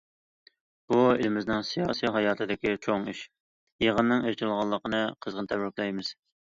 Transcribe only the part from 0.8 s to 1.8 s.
بۇ، ئېلىمىزنىڭ